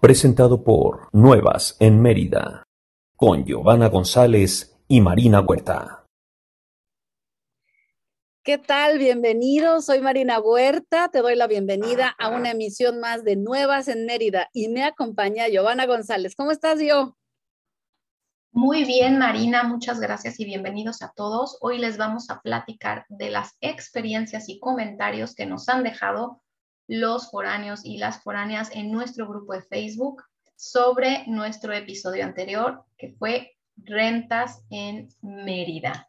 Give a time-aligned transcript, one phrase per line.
[0.00, 2.62] presentado por Nuevas en Mérida,
[3.16, 6.04] con Giovanna González y Marina Huerta.
[8.44, 8.98] ¿Qué tal?
[8.98, 9.86] Bienvenidos.
[9.86, 11.08] Soy Marina Huerta.
[11.08, 15.48] Te doy la bienvenida a una emisión más de Nuevas en Mérida y me acompaña
[15.48, 16.34] Giovanna González.
[16.36, 17.16] ¿Cómo estás, yo?
[18.52, 19.64] Muy bien, Marina.
[19.64, 21.58] Muchas gracias y bienvenidos a todos.
[21.60, 26.40] Hoy les vamos a platicar de las experiencias y comentarios que nos han dejado
[26.88, 30.24] los foráneos y las foráneas en nuestro grupo de Facebook
[30.56, 36.08] sobre nuestro episodio anterior, que fue rentas en Mérida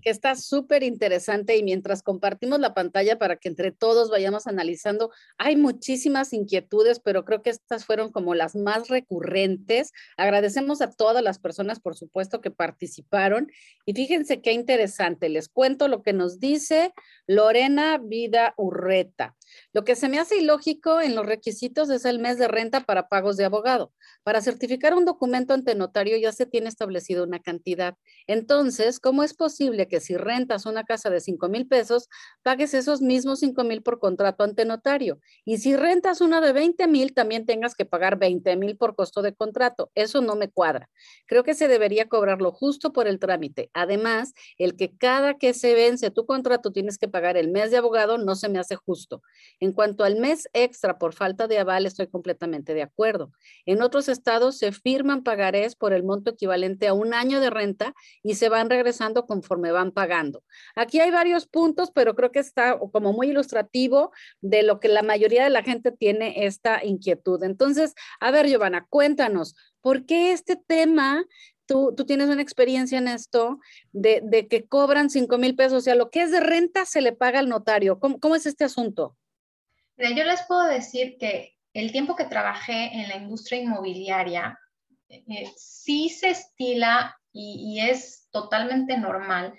[0.00, 5.10] que está súper interesante y mientras compartimos la pantalla para que entre todos vayamos analizando,
[5.38, 9.92] hay muchísimas inquietudes, pero creo que estas fueron como las más recurrentes.
[10.16, 13.50] Agradecemos a todas las personas, por supuesto, que participaron
[13.84, 15.28] y fíjense qué interesante.
[15.28, 16.92] Les cuento lo que nos dice
[17.26, 19.36] Lorena Vida Urreta.
[19.72, 23.08] Lo que se me hace ilógico en los requisitos es el mes de renta para
[23.08, 23.92] pagos de abogado.
[24.22, 27.96] Para certificar un documento ante notario ya se tiene establecido una cantidad.
[28.26, 32.08] Entonces, ¿cómo es posible que si rentas una casa de 5 mil pesos,
[32.42, 35.20] pagues esos mismos 5 mil por contrato ante notario?
[35.44, 39.22] Y si rentas una de 20 mil, también tengas que pagar 20 mil por costo
[39.22, 39.90] de contrato.
[39.94, 40.88] Eso no me cuadra.
[41.26, 43.70] Creo que se debería cobrar lo justo por el trámite.
[43.74, 47.78] Además, el que cada que se vence tu contrato tienes que pagar el mes de
[47.78, 49.22] abogado no se me hace justo.
[49.60, 53.32] En cuanto al mes extra por falta de aval, estoy completamente de acuerdo.
[53.66, 57.94] En otros estados se firman pagarés por el monto equivalente a un año de renta
[58.22, 60.42] y se van regresando conforme van pagando.
[60.74, 65.02] Aquí hay varios puntos, pero creo que está como muy ilustrativo de lo que la
[65.02, 67.42] mayoría de la gente tiene esta inquietud.
[67.42, 71.24] Entonces, a ver, Giovanna, cuéntanos, ¿por qué este tema
[71.64, 73.60] Tú, tú, tienes una experiencia en esto
[73.92, 77.12] de, que cobran 5 mil pesos, o sea, lo que es de renta se le
[77.12, 78.00] paga al notario.
[78.00, 79.16] ¿Cómo, ¿Cómo, es este asunto?
[79.96, 84.58] Yo les puedo decir que el tiempo que trabajé en la industria inmobiliaria,
[85.08, 89.54] eh, sí se estila y, es totalmente normal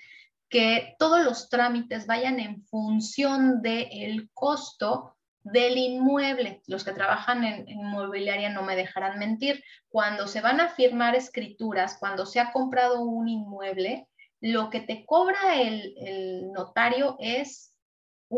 [0.50, 6.62] que todos los trámites vayan en función del costo del inmueble.
[6.68, 9.64] Los que trabajan en, inmobiliaria no me dejarán mentir.
[9.90, 14.08] Cuando se van a firmar escrituras, cuando se ha comprado un inmueble,
[14.40, 17.73] lo que te cobra el notario es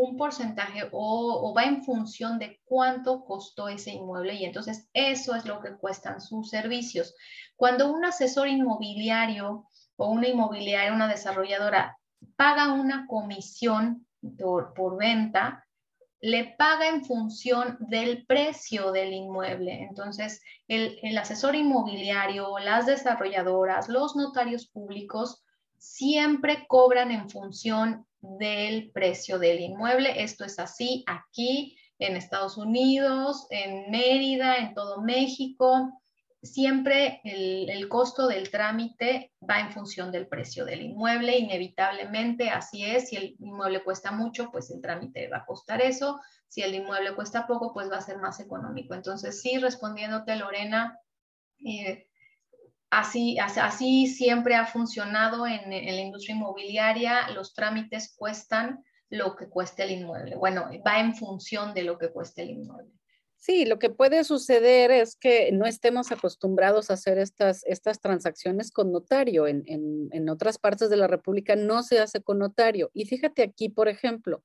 [0.02, 5.46] un porcentaje o, va en función de cuánto costó ese inmueble y entonces eso es
[5.46, 7.14] lo que cuestan sus servicios.
[7.56, 11.96] Cuando un asesor inmobiliario o una inmobiliaria, una desarrolladora
[12.36, 14.06] paga una comisión
[14.38, 15.64] por, venta,
[16.20, 19.82] le paga en función del precio del inmueble.
[19.82, 25.42] Entonces, el, el asesor inmobiliario, las desarrolladoras, los notarios públicos
[25.78, 28.06] siempre cobran en función
[28.38, 30.22] del precio del inmueble.
[30.22, 36.00] Esto es así aquí en Estados Unidos, en Mérida, en todo México.
[36.42, 43.08] Siempre el, costo del trámite va en función del precio del inmueble, inevitablemente así es.
[43.08, 46.20] Si el inmueble cuesta mucho, pues el trámite va a costar eso.
[46.48, 48.94] Si el inmueble cuesta poco, pues va a ser más económico.
[48.94, 51.00] Entonces, sí, respondiéndote, Lorena,
[51.64, 52.06] eh,
[52.90, 57.28] Así, así siempre ha funcionado en, la industria inmobiliaria.
[57.30, 60.36] Los trámites cuestan lo que cueste el inmueble.
[60.36, 62.92] Bueno, va en función de lo que cueste el inmueble.
[63.36, 68.70] Sí, lo que puede suceder es que no estemos acostumbrados a hacer estas, estas transacciones
[68.70, 69.46] con notario.
[69.46, 72.90] En, en otras partes de la República no se hace con notario.
[72.94, 74.42] Y fíjate aquí, por ejemplo,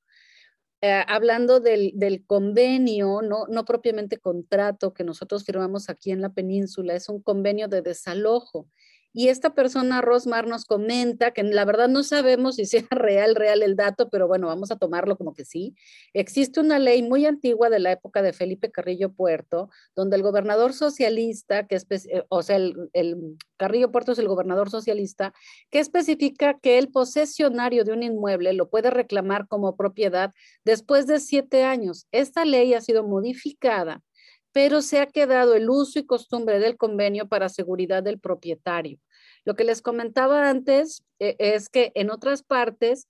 [0.81, 6.96] eh, hablando del, convenio, no, no propiamente contrato que nosotros firmamos aquí en la península,
[6.96, 8.68] es un convenio de desalojo.
[9.14, 13.62] Y esta persona, Rosmar, nos comenta que la verdad no sabemos si sea real, real
[13.62, 15.76] el dato, pero bueno, vamos a tomarlo como que sí.
[16.14, 20.74] Existe una ley muy antigua de la época de Felipe Carrillo Puerto, donde el gobernador
[20.74, 25.34] socialista, que eh, o sea, el, el Carrillo Puerto es el gobernador socialista,
[25.70, 30.34] que especifica que el posesionario de un inmueble lo puede reclamar como propiedad
[30.64, 32.08] después de siete años.
[32.12, 34.02] Esta ley ha sido modificada
[34.51, 39.00] pero se ha quedado el uso y costumbre del convenio para seguridad del propietario.
[39.45, 43.07] Lo que les comentaba antes eh, es que en otras partes,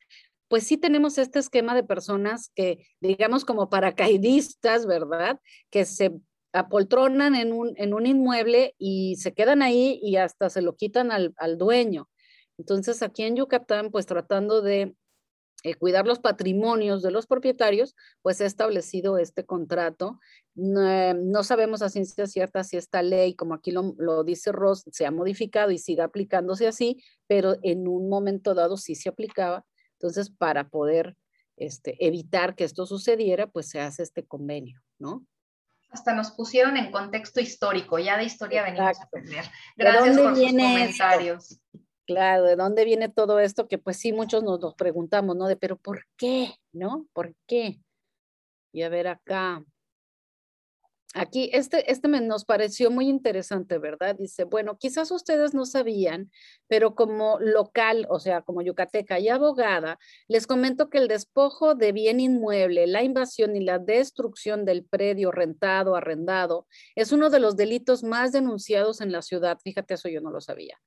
[0.47, 5.39] pues sí tenemos este esquema de personas que, digamos, como paracaidistas, ¿verdad?
[5.69, 6.11] Que se
[6.53, 11.11] apoltronan en un, en un inmueble y se quedan ahí y hasta se lo quitan
[11.11, 12.09] al, al dueño.
[12.57, 14.93] Entonces, aquí en Yucatán, pues tratando de
[15.63, 20.19] eh, cuidar los patrimonios de los propietarios, pues se ha establecido este contrato.
[20.55, 25.05] No, sabemos a ciencia cierta si esta ley, como aquí lo, lo, dice Ross, se
[25.05, 29.65] ha modificado y siga aplicándose así, pero en un momento dado sí se aplicaba.
[29.93, 31.15] Entonces, para poder
[31.57, 35.25] este, evitar que esto sucediera, pues se hace este convenio, ¿no?
[35.91, 39.45] Hasta nos pusieron en contexto histórico, ya de historia venimos a aprender.
[39.75, 41.59] Gracias por sus comentarios.
[42.13, 43.67] Claro, ¿de dónde viene todo esto?
[43.69, 45.47] Que pues sí, muchos nos lo preguntamos, ¿no?
[45.47, 46.55] De, pero ¿por qué?
[46.73, 47.07] ¿No?
[47.13, 47.79] ¿Por qué?
[48.73, 49.65] Y a ver acá.
[51.13, 54.15] Aquí, este, este nos pareció muy interesante, ¿verdad?
[54.15, 56.31] Dice, bueno, quizás ustedes no sabían,
[56.69, 59.99] pero como local, o sea, como yucateca y abogada,
[60.29, 65.31] les comento que el despojo de bien inmueble, la invasión y la destrucción del predio
[65.31, 66.65] rentado, arrendado,
[66.95, 69.57] es uno de los delitos más denunciados en la ciudad.
[69.61, 70.79] Fíjate, eso yo no lo sabía.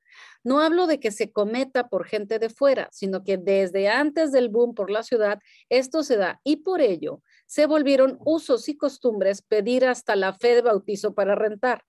[0.42, 4.48] No hablo de que se cometa por gente de fuera, sino que desde antes del
[4.48, 5.38] boom por la ciudad,
[5.68, 10.54] esto se da y por ello se volvieron usos y costumbres pedir hasta la fe
[10.54, 11.84] de bautizo para rentar.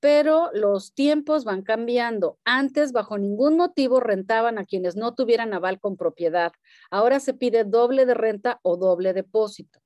[0.00, 2.38] Pero los tiempos van cambiando.
[2.44, 6.52] Antes, bajo ningún motivo, rentaban a quienes no tuvieran aval con propiedad.
[6.90, 9.80] Ahora se pide doble de renta o doble depósito.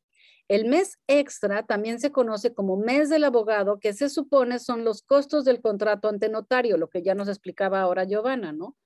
[0.49, 5.01] El mes extra también se conoce como mes del abogado, que se supone son los
[5.01, 8.77] costos del contrato ante notario, lo que ya nos explicaba ahora Giovanna, ¿no?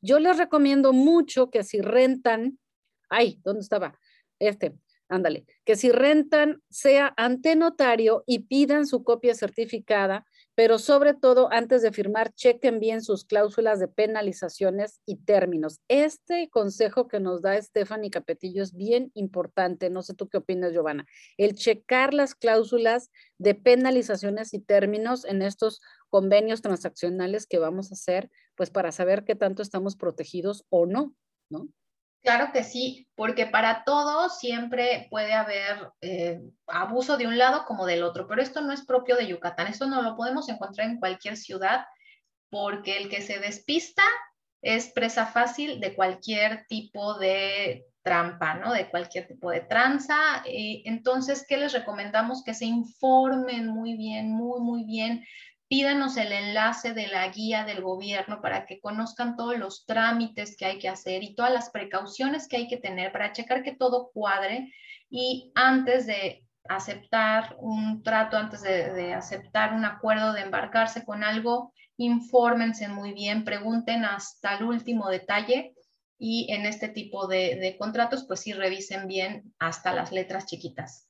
[0.00, 2.60] Yo les recomiendo mucho que si rentan,
[3.08, 3.98] ay, ¿dónde estaba?
[4.38, 4.76] Este,
[5.08, 11.48] ándale, que si rentan sea ante notario y pidan su copia certificada, pero sobre todo
[11.52, 15.80] antes de firmar, chequen bien sus cláusulas de penalizaciones y términos.
[15.88, 20.72] Este consejo que nos da Stephanie Capetillo es bien importante, no sé tú qué opinas,
[20.72, 21.06] Giovanna,
[21.36, 27.94] el checar las cláusulas de penalizaciones y términos en estos convenios transaccionales que vamos a
[27.94, 31.14] hacer, pues para saber qué tanto estamos protegidos o no,
[31.50, 31.68] ¿no?
[32.26, 37.86] Claro que sí, porque para todo siempre puede haber eh, abuso de un lado como
[37.86, 40.98] del otro, pero esto no es propio de Yucatán, esto no lo podemos encontrar en
[40.98, 41.86] cualquier ciudad,
[42.50, 44.02] porque el que se despista
[44.60, 48.72] es presa fácil de cualquier tipo de trampa, ¿no?
[48.72, 50.42] De cualquier tipo de tranza.
[50.46, 52.42] Eh, entonces, ¿qué les recomendamos?
[52.42, 55.24] Que se informen muy bien, muy, muy bien
[55.68, 60.64] pídanos el enlace de la guía del gobierno para que conozcan todos los trámites que
[60.64, 64.10] hay que hacer y todas las precauciones que hay que tener para checar que todo
[64.12, 64.72] cuadre
[65.10, 71.72] y antes de aceptar un trato, antes de, aceptar un acuerdo de embarcarse con algo,
[71.96, 75.74] infórmense muy bien, pregunten hasta el último detalle
[76.18, 81.08] y en este tipo de, de contratos, pues sí revisen bien hasta las letras chiquitas.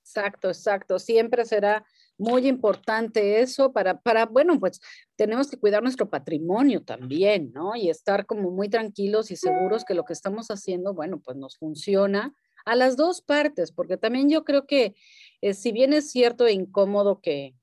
[0.00, 0.98] Exacto, exacto.
[0.98, 1.84] Siempre será
[2.18, 4.80] muy importante eso para, para, bueno, pues
[5.16, 7.76] tenemos que cuidar nuestro patrimonio también, ¿no?
[7.76, 11.56] Y estar como muy tranquilos y seguros que lo que estamos haciendo, bueno, pues nos
[11.56, 12.34] funciona
[12.64, 14.94] a las dos partes, porque también yo creo que
[15.40, 17.54] eh, si bien es cierto e incómodo que,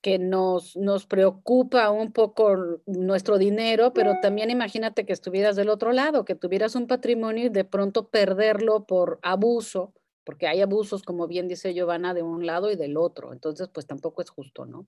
[0.00, 2.56] que nos, nos preocupa un poco
[2.86, 7.50] nuestro dinero, pero también imagínate que estuvieras del otro lado, que tuvieras un patrimonio y
[7.50, 9.92] de pronto perderlo por abuso,
[10.30, 13.32] porque hay abusos, como bien dice Giovanna, de un lado y del otro.
[13.32, 14.86] Entonces, pues tampoco es justo, ¿no?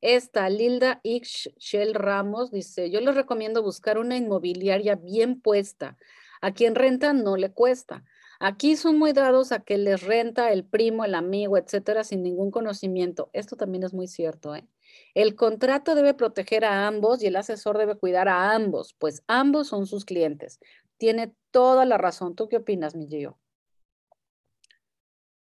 [0.00, 5.98] Esta, Lilda Shell Ramos, dice, yo les recomiendo buscar una inmobiliaria bien puesta.
[6.40, 8.02] A quien renta no le cuesta.
[8.40, 12.50] Aquí son muy dados a que les renta el primo, el amigo, etcétera, sin ningún
[12.50, 13.28] conocimiento.
[13.34, 14.66] Esto también es muy cierto, ¿eh?
[15.12, 19.68] El contrato debe proteger a ambos y el asesor debe cuidar a ambos, pues ambos
[19.68, 20.60] son sus clientes.
[20.96, 22.34] Tiene toda la razón.
[22.34, 23.38] ¿Tú qué opinas, mi Gio?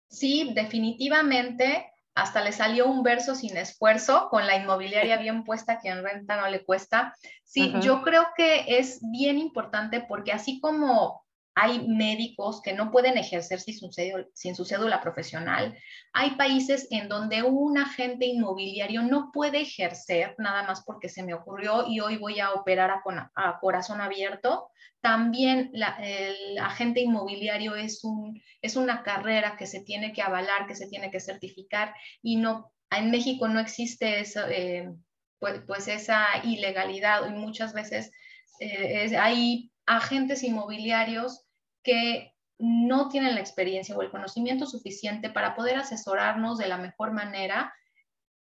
[0.07, 5.89] Sí, definitivamente hasta le salió un verso sin esfuerzo, con la inmobiliaria bien puesta, que
[5.89, 7.13] en renta no le cuesta.
[7.44, 11.25] Sí, yo creo que es bien importante porque así como
[11.55, 15.77] hay médicos que no pueden ejercer sin su, cédula, sin su cédula profesional.
[16.12, 21.33] Hay países en donde un agente inmobiliario no puede ejercer nada más porque se me
[21.33, 24.69] ocurrió y hoy voy a operar a, corazón abierto.
[25.00, 30.75] También el agente inmobiliario es, un, es una carrera que se tiene que avalar, que
[30.75, 34.91] se tiene que certificar y no, en México no existe eso, eh,
[35.39, 38.12] pues, pues, esa ilegalidad y muchas veces
[38.59, 41.45] eh, hay agentes inmobiliarios
[41.86, 47.13] que no tienen la experiencia o el conocimiento suficiente para poder asesorarnos de la mejor
[47.13, 47.74] manera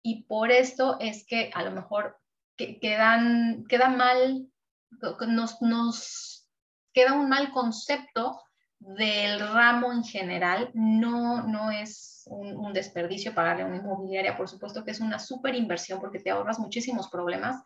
[0.03, 2.19] y por esto es que a lo mejor
[2.57, 4.49] quedan, queda mal,
[5.29, 6.49] nos, nos
[6.93, 8.41] queda un mal concepto
[8.79, 10.71] del ramo en general.
[10.75, 15.55] No, no es un, desperdicio pagarle a una inmobiliaria, por supuesto que es una súper
[15.55, 17.63] inversión porque te ahorras muchísimos problemas,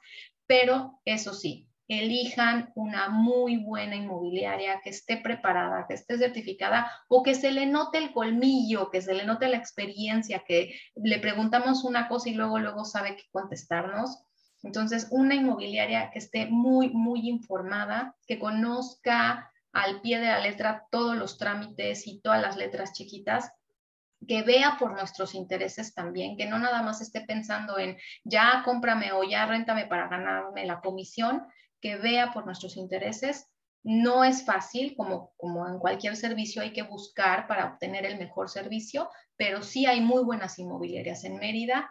[0.47, 7.23] pero eso sí, elijan una muy buena inmobiliaria que esté preparada, que esté certificada o
[7.23, 11.85] que se le note el colmillo, que se le note la experiencia, que le preguntamos
[11.85, 14.23] una cosa y luego luego sabe qué contestarnos.
[14.63, 20.87] Entonces, una inmobiliaria que esté muy, muy informada, que conozca al pie de la letra
[20.91, 23.53] todos los trámites y todas las letras chiquitas
[24.27, 29.13] que vea por nuestros intereses también, que no nada más esté pensando en ya cómprame
[29.13, 31.47] o ya réntame para ganarme la comisión,
[31.87, 33.49] que vea por nuestros intereses.
[33.85, 38.51] No es fácil, como, como en cualquier servicio hay que buscar para obtener el mejor
[38.51, 41.89] servicio, pero sí hay muy buenas inmobiliarias en Mérida.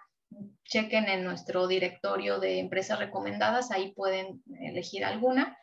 [0.65, 5.57] Chequen en nuestro directorio de empresas recomendadas, ahí pueden elegir alguna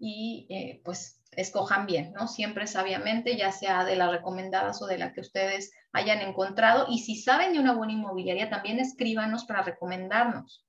[0.00, 2.26] y eh, pues escojan bien, ¿no?
[2.26, 6.86] Siempre sabiamente, ya sea de las recomendadas o de la que ustedes hayan encontrado.
[6.90, 10.65] Y si saben de una buena inmobiliaria, también escríbanos para recomendarnos.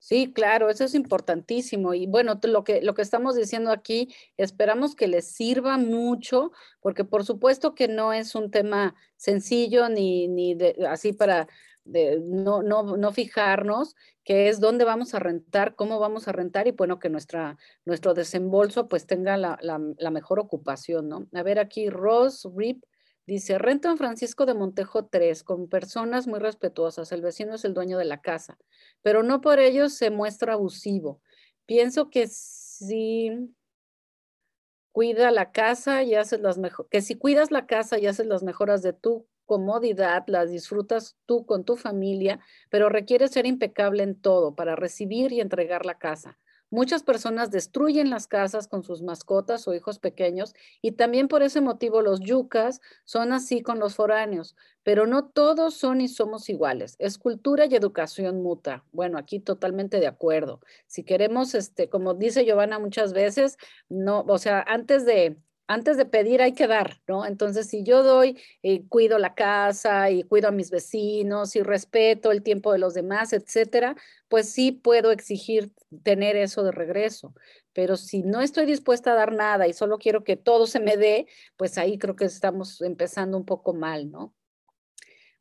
[0.00, 1.92] Sí, claro, eso es importantísimo.
[1.92, 7.04] Y bueno, lo que, lo que estamos diciendo aquí, esperamos que les sirva mucho, porque
[7.04, 11.48] por supuesto que no es un tema sencillo ni, ni de, así para
[11.84, 16.66] de no, no, no fijarnos, que es dónde vamos a rentar, cómo vamos a rentar
[16.66, 21.26] y bueno, que nuestra, nuestro desembolso pues tenga la, la, mejor ocupación, ¿no?
[21.34, 22.84] A ver aquí, Ross Rip
[23.30, 27.74] dice, renta en Francisco de Montejo 3 con personas muy respetuosas, el vecino es el
[27.74, 28.58] dueño de la casa,
[29.02, 31.20] pero no por ello se muestra abusivo.
[31.64, 33.30] Pienso que si
[34.90, 38.42] cuida la casa y haces las mejores, que si cuidas la casa y haces las
[38.42, 44.20] mejoras de tu comodidad, las disfrutas tú con tu familia, pero requiere ser impecable en
[44.20, 46.36] todo para recibir y entregar la casa.
[46.70, 51.60] Muchas personas destruyen las casas con sus mascotas o hijos pequeños y también por ese
[51.60, 56.94] motivo los yucas son así con los foráneos, pero no todos son y somos iguales.
[57.00, 58.84] Es cultura y educación muta.
[58.92, 60.60] Bueno, aquí totalmente de acuerdo.
[60.86, 63.56] Si queremos, este, como dice Giovanna muchas veces,
[63.88, 65.36] no, o sea, antes de
[65.70, 67.24] antes de pedir hay que dar, ¿no?
[67.24, 72.32] Entonces, si yo doy, eh, cuido la casa y cuido a mis vecinos y respeto
[72.32, 73.94] el tiempo de los demás, etcétera,
[74.28, 75.70] pues sí puedo exigir
[76.02, 77.34] tener eso de regreso.
[77.72, 80.96] Pero si no estoy dispuesta a dar nada y solo quiero que todo se me
[80.96, 84.34] dé, pues ahí creo que estamos empezando un poco mal, ¿no?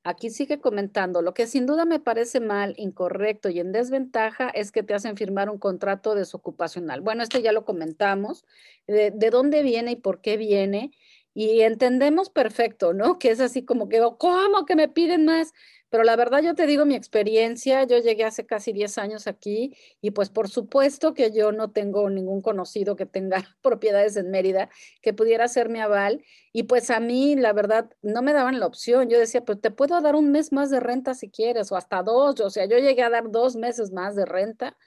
[0.04, 4.72] Aquí sigue comentando, lo que sin duda me parece mal, incorrecto y en desventaja es
[4.72, 7.02] que te hacen firmar un contrato desocupacional.
[7.02, 8.46] Bueno, este ya lo comentamos,
[8.88, 10.92] de, dónde viene y por qué viene.
[11.34, 13.20] Y entendemos perfecto, ¿no?
[13.20, 15.54] Que es así como que, ¿cómo que me piden más?
[15.90, 19.76] Pero la verdad yo te digo mi experiencia, yo llegué hace casi 10 años aquí
[20.02, 24.70] y pues por supuesto que yo no tengo ningún conocido que tenga propiedades en Mérida
[25.02, 28.68] que pudiera ser mi aval y pues a mí la verdad no me daban la
[28.68, 29.10] opción.
[29.10, 32.04] Yo decía, pues te puedo dar un mes más de renta si quieres o hasta
[32.04, 32.40] dos.
[32.40, 34.78] O sea, yo llegué a dar dos meses más de renta.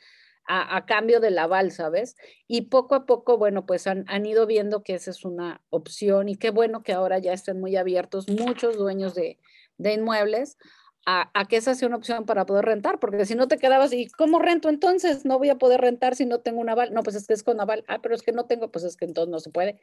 [0.46, 2.16] A, cambio del aval, ¿sabes?
[2.46, 6.28] Y poco a poco, bueno, pues han, han, ido viendo que esa es una opción
[6.28, 9.38] y qué bueno que ahora ya estén muy abiertos muchos dueños de,
[9.78, 10.58] de inmuebles
[11.04, 14.06] a, que esa sea una opción para poder rentar, porque si no te quedabas, ¿y
[14.08, 15.24] cómo rento entonces?
[15.24, 16.92] No voy a poder rentar si no tengo un aval.
[16.92, 17.84] No, pues es que es con aval.
[17.88, 19.80] Ah, pero es que no tengo, pues es que entonces no se puede.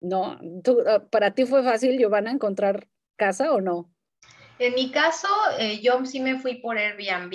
[0.00, 0.38] No,
[0.86, 3.90] ah, ¿para ti fue fácil, Giovanna, encontrar casa o no?
[4.58, 7.34] En mi caso, eh, yo sí me fui por Airbnb.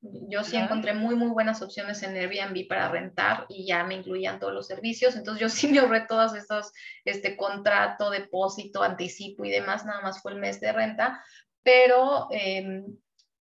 [0.00, 4.38] Yo sí encontré muy, muy buenas opciones en Airbnb para rentar y ya me incluían
[4.38, 5.16] todos los servicios.
[5.16, 6.72] Entonces yo sí me ahorré todos estos,
[7.04, 9.84] este contrato, depósito, anticipo y demás.
[9.84, 11.22] Nada más fue el mes de renta
[11.68, 12.96] pero em,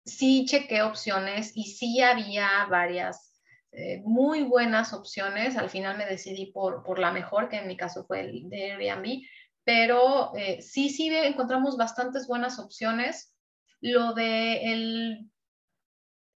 [0.04, 3.40] sí chequé opciones y sí había varias
[3.72, 5.56] eh, muy buenas opciones.
[5.56, 8.72] Al final me decidí por, por, la mejor, que en mi caso fue el de
[8.72, 9.22] Airbnb,
[9.64, 13.36] pero eh, sí, sí encontramos bastantes buenas opciones.
[13.82, 15.30] Lo de el,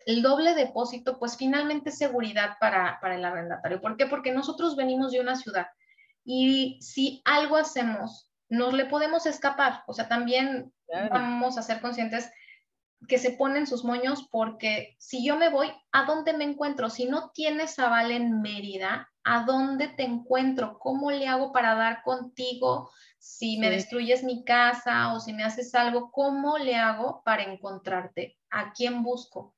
[0.07, 3.81] el doble depósito, pues finalmente seguridad para, para el arrendatario.
[3.81, 4.07] ¿Por qué?
[4.07, 5.67] Porque nosotros venimos de una ciudad
[6.25, 9.85] y si algo hacemos nos le podemos escapar.
[9.87, 10.73] O sea, también
[11.11, 12.31] vamos a ser conscientes
[13.09, 16.91] que se ponen sus moños porque si yo me voy, ¿a dónde me encuentro?
[16.91, 20.79] Si no tienes aval en Mérida, ¿a dónde te encuentro?
[20.79, 22.91] ¿Cómo le hago para dar contigo?
[23.19, 28.37] Si me destruyes mi casa o si me haces algo, ¿cómo le hago para encontrarte?
[28.51, 29.55] ¿A quién busco?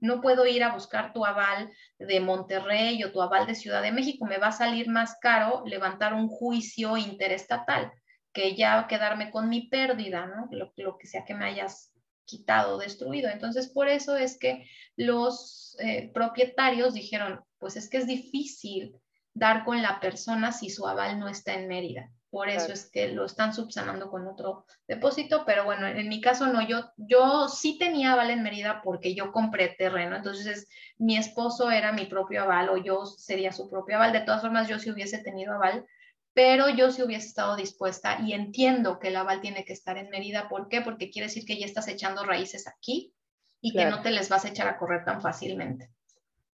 [0.00, 3.92] No puedo ir a buscar tu aval de Monterrey o tu aval de Ciudad de
[3.92, 4.26] México.
[4.26, 7.92] Me va a salir más caro levantar un juicio interestatal
[8.32, 10.48] que ya quedarme con mi pérdida, ¿no?
[10.50, 11.92] Lo, lo que sea que me hayas
[12.24, 13.28] quitado, destruido.
[13.28, 14.64] Entonces, por eso es que
[14.96, 18.96] los eh, propietarios dijeron, pues es que es difícil
[19.34, 22.10] dar con la persona si su aval no está en Mérida.
[22.30, 26.46] Por eso es que lo están subsanando con otro depósito, pero bueno, en mi caso
[26.46, 31.72] no, yo, yo sí tenía aval en Mérida porque yo compré terreno, entonces mi esposo
[31.72, 34.12] era mi propio aval o yo sería su propio aval.
[34.12, 35.84] De todas formas, yo si hubiese tenido aval,
[36.32, 40.10] pero yo sí hubiese estado dispuesta y entiendo que el aval tiene que estar en
[40.10, 40.48] Mérida.
[40.48, 40.82] ¿Por qué?
[40.82, 43.12] Porque quiere decir que ya estás echando raíces aquí
[43.60, 45.90] y que no te les vas a echar a correr tan fácilmente.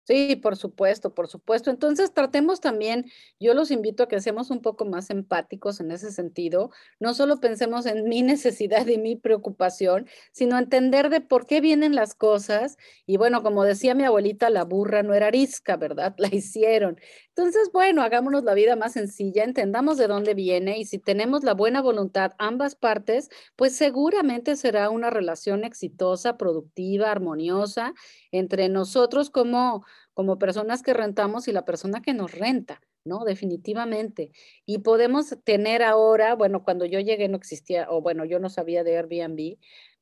[0.06, 1.70] Sí, por supuesto, por supuesto.
[1.70, 3.06] Entonces, tratemos también,
[3.40, 6.72] yo los invito a que seamos un poco más empáticos en ese sentido.
[7.00, 11.96] No solo pensemos en mi necesidad y mi preocupación, sino entender de por qué vienen
[11.96, 12.76] las cosas.
[13.06, 16.16] Y bueno, como decía mi abuelita, la burra no era arisca, ¿verdad?
[16.24, 17.00] La hicieron.
[17.30, 21.54] Entonces, bueno, hagámonos la vida más sencilla, entendamos de dónde viene y si tenemos la
[21.54, 27.94] buena voluntad ambas partes, pues seguramente será una relación exitosa, productiva, armoniosa
[28.34, 33.26] entre nosotros como como personas que rentamos y la persona que nos renta, ¿no?
[33.26, 34.32] Definitivamente.
[34.66, 38.84] Y podemos tener ahora, bueno, cuando yo llegué no existía, o bueno, yo no sabía
[38.84, 39.58] de Airbnb,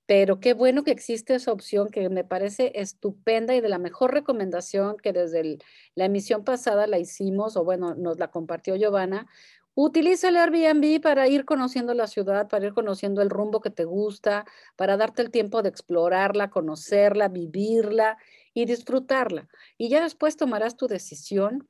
[0.06, 4.14] pero qué bueno que existe esa opción que me parece estupenda y de la mejor
[4.14, 5.60] recomendación que desde
[5.96, 9.28] la emisión pasada la hicimos, o bueno, nos la compartió Giovanna.
[9.74, 13.86] Utiliza el Airbnb para ir conociendo la ciudad, para ir conociendo el rumbo que te
[13.86, 18.18] gusta, para darte el tiempo de explorarla, conocerla, vivirla
[18.54, 19.48] y disfrutarla.
[19.78, 21.70] Y ya después tomarás tu decisión,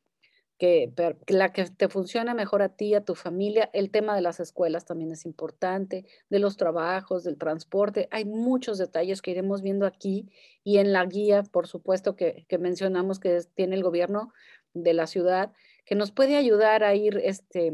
[0.61, 0.93] que,
[1.27, 3.71] la que te funcione mejor a ti, a tu familia.
[3.73, 8.07] El tema de las escuelas también es importante, de los trabajos, del transporte.
[8.11, 10.29] Hay muchos detalles que iremos viendo aquí
[10.63, 14.33] y en la guía, por supuesto, que, mencionamos que tiene el gobierno
[14.75, 15.51] de la ciudad,
[15.85, 17.73] que nos puede ayudar a ir este,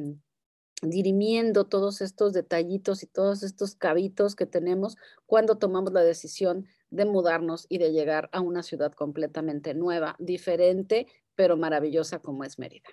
[0.82, 7.06] dirimiendo todos estos detallitos y todos estos cabitos que tenemos cuando tomamos la decisión de
[7.06, 12.90] mudarnos y de llegar a una ciudad completamente nueva, diferente, pero maravillosa como es Mérida.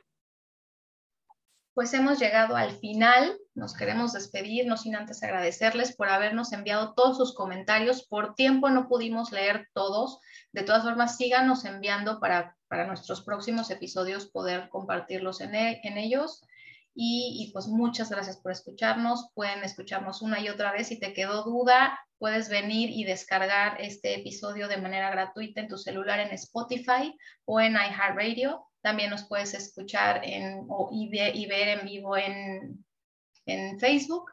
[1.74, 6.94] Pues hemos llegado al final, nos queremos despedir, no sin antes agradecerles por habernos enviado
[6.94, 8.06] todos sus comentarios.
[8.06, 10.20] Por tiempo no pudimos leer todos,
[10.52, 15.96] de todas formas síganos enviando para, para nuestros próximos episodios poder compartirlos en, e, en
[15.96, 16.44] ellos.
[16.92, 19.30] Y, pues muchas gracias por escucharnos.
[19.32, 20.88] Pueden escucharnos una y otra vez.
[20.88, 25.78] Si te quedó duda, puedes venir y descargar este episodio de manera gratuita en tu
[25.78, 28.66] celular en Spotify o en iHeartRadio.
[28.80, 31.08] También nos puedes escuchar en, o, y,
[31.46, 32.84] ver en vivo en,
[33.46, 34.32] en Facebook.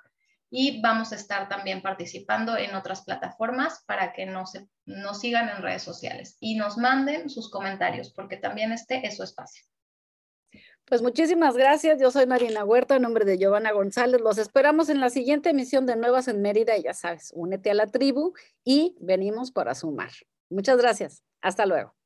[0.51, 4.51] Y vamos a estar también participando en otras plataformas para que nos,
[4.86, 9.24] nos sigan en redes sociales y nos manden sus comentarios, porque también este es su
[9.24, 9.63] espacio.
[10.86, 12.02] Pues muchísimas gracias.
[12.02, 14.19] Yo soy Marina Huerta, en nombre de Giovanna González.
[14.19, 16.78] Los esperamos en la siguiente emisión de Nuevas en Mérida.
[16.78, 18.34] Ya sabes, únete a la tribu
[18.65, 20.12] y venimos para sumar.
[20.49, 21.23] Muchas gracias.
[21.41, 22.01] Hasta luego.